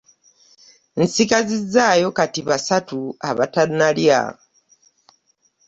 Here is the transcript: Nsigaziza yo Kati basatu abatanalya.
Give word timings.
Nsigaziza 1.01 1.85
yo 2.01 2.09
Kati 2.17 2.41
basatu 2.49 2.97
abatanalya. 3.29 4.21